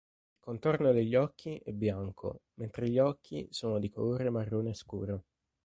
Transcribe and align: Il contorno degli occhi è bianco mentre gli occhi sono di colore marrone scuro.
Il 0.07 0.39
contorno 0.39 0.91
degli 0.91 1.13
occhi 1.13 1.61
è 1.63 1.71
bianco 1.73 2.41
mentre 2.55 2.89
gli 2.89 2.97
occhi 2.97 3.45
sono 3.51 3.77
di 3.77 3.91
colore 3.91 4.31
marrone 4.31 4.73
scuro. 4.73 5.25